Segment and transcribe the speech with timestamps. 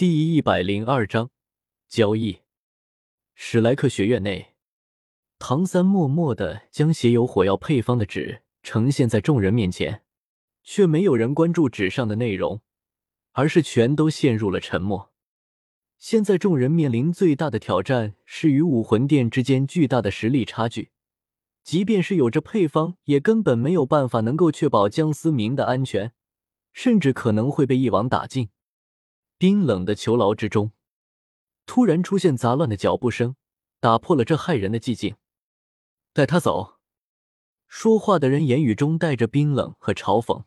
[0.00, 1.28] 第一百零二章
[1.86, 2.38] 交易。
[3.34, 4.54] 史莱克学院内，
[5.38, 10.02] 唐三默默的将写有火药配方的纸呈现在众人面前，
[10.62, 12.62] 却没有人关注纸上的内容，
[13.32, 15.12] 而是全都陷入了沉默。
[15.98, 20.92] 现在众人面临最大的挑战是与武魂殿之间巨大的实力差距。
[21.62, 26.14] 即便是有着配方，也根本没有办法能够确保江思明的安全，
[26.72, 28.48] 甚至可能会被一网打尽。
[29.40, 30.72] 冰冷的囚牢之中，
[31.64, 33.36] 突然出现杂乱的脚步声，
[33.80, 35.16] 打破了这骇人的寂静。
[36.12, 36.76] 带他走。
[37.66, 40.44] 说话的人言语中带着冰冷和嘲讽。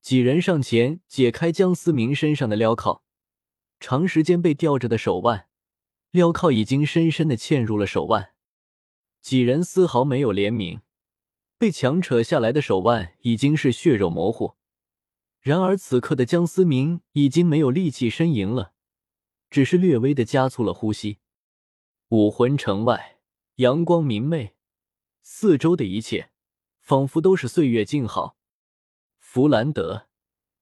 [0.00, 3.02] 几人上前解开江思明身上的镣铐，
[3.78, 5.46] 长时间被吊着的手腕，
[6.10, 8.32] 镣铐已经深深的嵌入了手腕。
[9.20, 10.80] 几人丝毫没有怜悯，
[11.56, 14.56] 被强扯下来的手腕已经是血肉模糊。
[15.42, 18.72] 然而此刻的江思明已经没有力气呻吟了，
[19.50, 21.18] 只是略微的加速了呼吸。
[22.10, 23.18] 武魂城外，
[23.56, 24.54] 阳光明媚，
[25.20, 26.30] 四周的一切
[26.80, 28.36] 仿佛都是岁月静好。
[29.18, 30.06] 弗兰德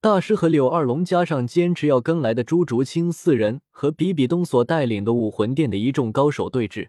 [0.00, 6.88] 大师和柳二龙，加上坚持要跟来的朱竹清四人，和比比东所带领的武魂殿的一众高手对峙。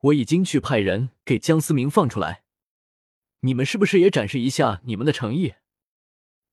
[0.00, 2.42] 我已经去派人给江思明放出来，
[3.40, 5.54] 你们是不是也展示一下你们的诚意？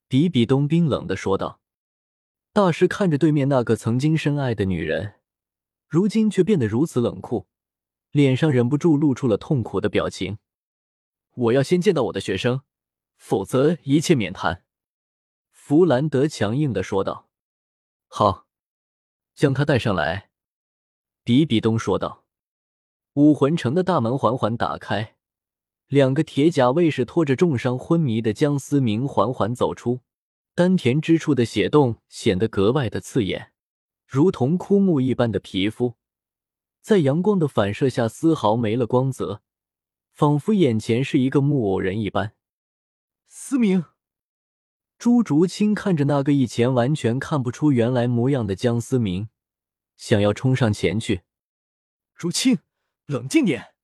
[0.08, 1.62] 比比东冰冷的说道。
[2.54, 5.16] 大师看着对面那个曾经深爱的女人，
[5.88, 7.48] 如今却变得如此冷酷，
[8.12, 10.40] 脸上忍不住露出了痛苦的表情。
[11.36, 12.62] 我要先见到我的学生，
[13.18, 14.64] 否则一切免谈。
[15.52, 17.30] 弗兰德强硬的说道。
[18.08, 18.48] 好，
[19.36, 20.32] 将他带上来。
[21.24, 22.24] 比比东说道。
[23.16, 25.17] 武魂城的大门缓缓打开，
[25.88, 30.02] 两个铁甲卫士拖着重伤昏迷的江思明缓缓走出，
[30.54, 33.54] 丹田之处的血洞显得格外的刺眼，
[34.06, 35.96] 如同枯木一般的皮肤，
[36.82, 39.42] 在阳光的反射下丝毫没了光泽，
[40.12, 42.34] 仿佛眼前是一个木偶人一般。
[43.28, 43.86] 思明，
[44.98, 49.30] 朱竹清看着那个以前完全看不出原来模样的江思明，
[49.95, 51.22] 想要冲上前去，
[52.14, 52.60] 竹清。
[53.06, 53.77] 冷静点！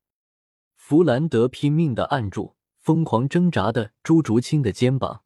[0.94, 5.24] 弗兰德拼命的按住疯狂挣扎的朱竹清的肩膀，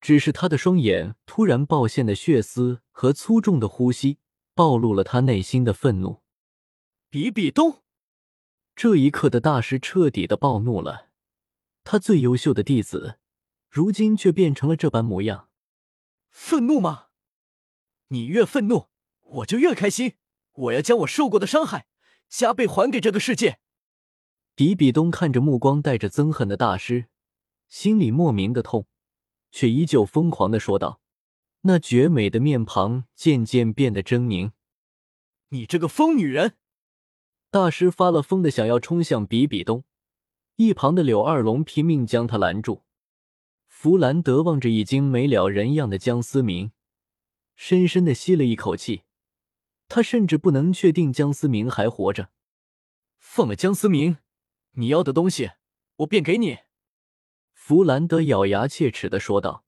[0.00, 4.20] 只是他的双眼突然爆现的血丝和粗重的呼吸，
[4.54, 6.22] 暴露了他内心的愤怒。
[7.08, 7.82] 比比东，
[8.76, 11.08] 这一刻的大师彻底的暴怒了，
[11.82, 13.18] 他最优秀的弟子，
[13.68, 15.48] 如今却变成了这般模样。
[16.30, 17.06] 愤怒吗？
[18.10, 18.86] 你越愤怒，
[19.22, 20.12] 我就越开心。
[20.52, 21.88] 我要将我受过的伤害。
[22.28, 23.58] 加倍还给这个世界。
[24.60, 27.06] 比比东看着目光带着憎恨的大师，
[27.66, 28.86] 心里莫名的痛，
[29.50, 31.00] 却依旧疯狂的说道
[31.64, 34.52] ：“那绝美的面庞渐渐变得狰狞。
[35.48, 36.58] 你这个疯女人！”
[37.50, 39.84] 大师发了疯的想要冲向比比东，
[40.56, 42.82] 一旁的柳二龙拼命将他拦住。
[43.66, 46.72] 弗兰德望着已经没了人样的江思明，
[47.56, 49.04] 深深的吸了一口气。
[49.88, 52.28] 他甚至不能确定江思明还活着。
[53.16, 54.18] 放了江思明，
[54.72, 55.50] 你要的东西
[55.96, 56.58] 我便给你。”
[57.52, 59.64] 弗兰德咬牙切齿的说道，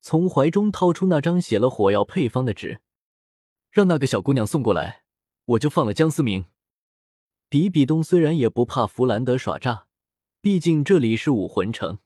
[0.00, 2.80] 从怀中掏出那张写了火药配方的纸，
[3.70, 5.02] 让那个小姑娘送过来，
[5.44, 6.46] 我就放了江思明。
[7.48, 9.86] 比比东虽然也不怕弗兰德耍诈，
[10.40, 11.98] 毕竟这里是武魂城，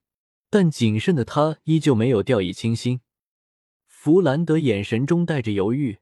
[0.50, 3.00] 但谨慎的他依旧没有掉以轻心。
[3.86, 5.98] 弗兰德眼神中带着犹豫。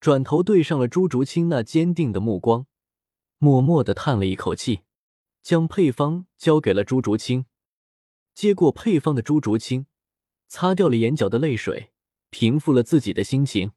[0.00, 2.66] 转头对上了朱竹清那坚定的目光，
[3.38, 4.82] 默默的叹了一口气，
[5.48, 7.46] 将配方交给了朱竹清。
[8.34, 9.86] 接过配方的朱竹清，
[10.46, 11.90] 擦掉了眼角的泪水，
[12.28, 13.72] 平复了自己的心情。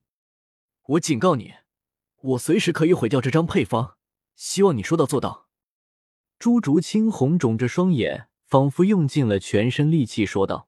[0.85, 1.53] 我警告你，
[2.17, 3.95] 我随时可以毁掉这张配方，
[4.35, 5.47] 希望你说到做到。
[6.37, 10.67] 朱竹清红肿着双眼，仿佛用尽了全身力气说道，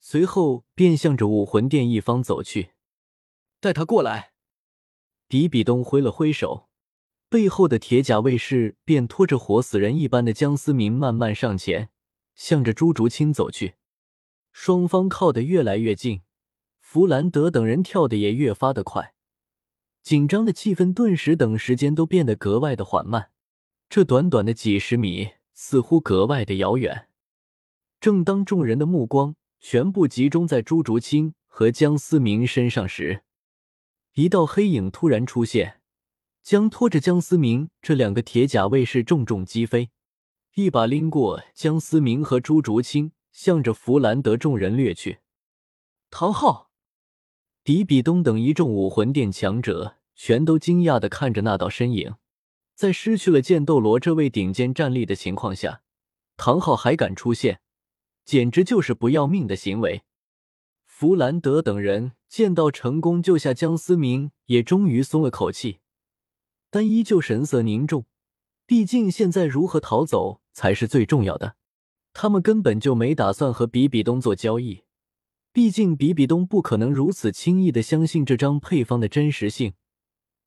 [0.00, 2.70] 随后便向着武魂殿一方走去。
[3.60, 4.32] 带他过来。
[5.26, 6.67] 比比东挥了挥手，
[7.30, 11.90] 背后的铁甲卫士便拖着活死人一般的江思明慢慢上前，
[12.34, 13.74] 向着朱竹清走去。
[14.50, 16.22] 双方靠得越来越近，
[16.80, 19.12] 弗兰德等人跳得也越发的快，
[20.02, 23.30] 紧张的气氛顿时等时间都变得格外的缓慢。
[23.90, 27.08] 这短短的几十米似乎格外的遥远。
[28.00, 33.22] 正当众人的目光全部集中在朱竹清和江思明身上时，
[34.14, 35.77] 一道黑影突然出现，
[36.48, 39.90] 将拖着江思明这两个铁甲卫士重重击飞，
[40.54, 45.18] 一把拎过江思明和朱竹清，向着弗兰德众人掠去。
[46.08, 46.70] 唐昊，
[47.62, 52.14] 比比东等一众武魂殿强者全都惊讶的看着那道身影，
[52.74, 55.82] 在失去了剑斗罗这位顶尖战力的情况下，
[56.38, 57.60] 唐昊还敢出现，
[58.24, 60.04] 简直就是不要命的行为。
[60.86, 65.80] 弗兰德等人见到成功救下江思明，也终于松了口气，
[66.70, 68.06] 但依旧神色凝重。
[68.66, 71.56] 毕竟现在如何逃走才是最重要的。
[72.12, 74.84] 他们根本就没打算和比比东做交易，
[75.52, 79.74] 毕竟比比东不可能如此轻易的相信这张配方的真实性，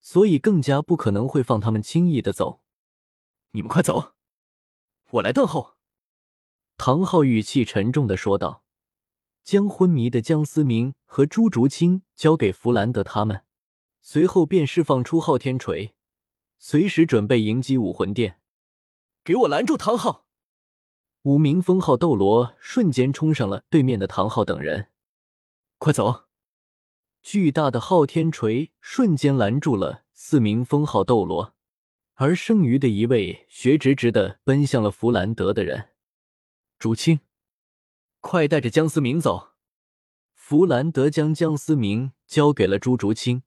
[0.01, 2.62] 所以更加不可能会放他们轻易的走。
[3.51, 4.13] 你们快走，
[5.12, 5.75] 我来断后。”
[6.77, 8.63] 唐昊语气沉重的说道。
[9.44, 13.44] 将昏迷的江思明和朱竹清交给弗兰德他们，
[14.00, 15.95] 随后便释放出昊天锤，
[16.63, 18.40] 随时准备迎击武魂殿。
[19.24, 20.28] 给我拦住唐昊！
[21.24, 24.90] 五名封号斗罗瞬间冲上了对面的唐昊等人，
[25.80, 26.25] 快走！
[27.24, 31.56] 巨大的昊天锤瞬间拦住了四名封号斗罗，
[32.13, 35.90] 而剩余的一位学直直的奔向了弗兰德的人，
[36.78, 37.22] 竹青。
[38.19, 39.54] 快带着江思明走！
[40.36, 43.42] 弗兰德将江思明交给了朱竹清。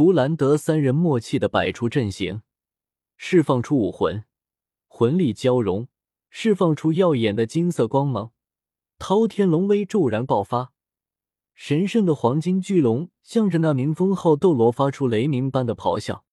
[0.00, 2.40] 弗兰德三人默契的摆出阵型，
[3.18, 4.24] 释放出武魂，
[4.88, 5.88] 魂力交融，
[6.30, 8.32] 释放出耀眼的金色光芒。
[8.98, 10.72] 滔天龙威骤然爆发，
[11.52, 16.24] 神圣的黄金巨龙向着那名封号斗罗发出雷鸣般的咆哮。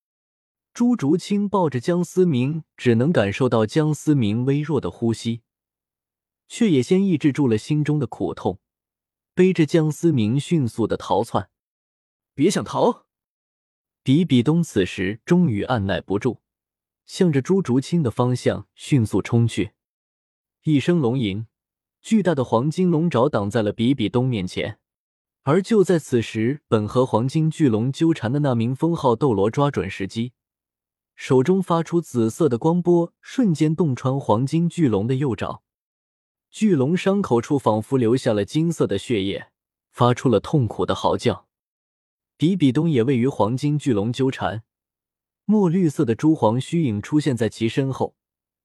[0.73, 5.41] 朱竹清抱着江思明，只能感受到江思明微弱的呼吸。
[6.47, 8.61] 却也先抑制住了心中的苦痛，
[9.33, 11.49] 背着江思明迅速的逃窜。
[12.33, 13.06] 别想逃！
[14.07, 16.39] 比比东此时终于按耐不住，
[17.05, 19.71] 向着朱竹清的方向迅速冲去。
[20.63, 21.45] 一声龙吟，
[22.01, 24.79] 巨大的黄金龙爪挡在了比比东面前。
[25.43, 30.31] 而就在此时，本和黄金巨龙纠缠的那名封号斗罗抓准时机，
[31.17, 35.63] 手中发出紫色的光波，瞬间洞穿黄金巨龙的右爪。
[36.49, 39.49] 巨龙伤口处仿佛流下了金色的血液，
[39.91, 41.46] 发出了痛苦的嚎叫。
[42.37, 44.63] 比比东也位于黄金巨龙纠缠，
[45.45, 48.15] 墨绿色的珠黄虚影出现在其身后，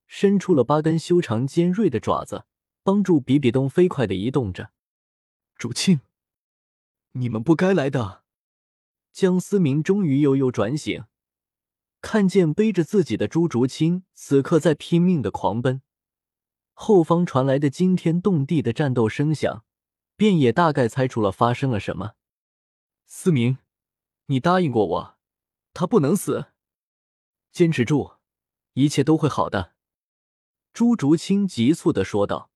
[0.07, 2.45] 伸出了八根修长尖锐的爪子，
[2.83, 4.73] 帮助比比东飞快的移动着。
[5.57, 6.01] 竹青，
[7.13, 8.25] 你们不该来的。
[9.11, 11.05] 江思明终于悠悠转醒，
[12.03, 15.81] 看见背着自己的朱竹清此刻在拼命的狂奔。
[16.75, 19.65] 后方传来的惊天动地的战斗声响，
[20.17, 22.13] 便也大概猜出了发生了什么。
[23.07, 23.59] 思明，
[24.27, 25.19] 你答应过我，
[25.75, 26.47] 他不能死，
[27.51, 28.13] 坚持住，
[28.75, 29.73] 一切都会好的。”
[30.73, 32.51] 朱竹清急促的说道。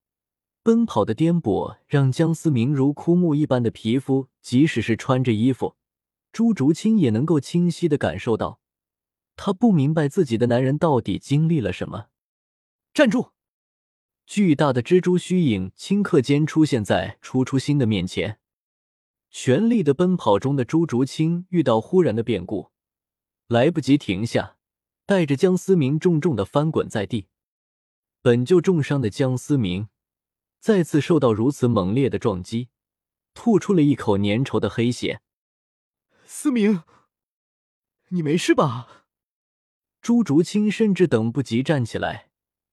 [0.62, 5.76] 奔跑的颠簸让江思明如枯木一般的皮肤，即使是穿着衣服，
[6.32, 8.60] 朱竹清也能够清晰的感受到。
[9.36, 12.08] 他不明白自己的男人到底经历了什么。
[12.92, 13.30] 站住！
[14.26, 18.40] 巨大的蜘蛛虚影顷刻间出现在初初心的面前，
[19.30, 22.70] 全力的奔跑中的朱竹清遇到忽然的变故，
[23.48, 24.56] 来不及停下，
[25.04, 27.28] 带着江思明重重的翻滚在地。
[28.22, 29.88] 本就重伤的江思明，
[30.58, 32.70] 再次受到如此猛烈的撞击，
[33.34, 35.20] 吐出了一口粘稠的黑血。
[36.24, 36.82] 思明，
[38.08, 39.06] 你没事吧？
[40.00, 42.30] 朱竹清甚至等不及站起来。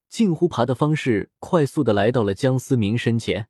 [0.07, 3.49] 近乎爬的方式，快速的来到了江思明身前。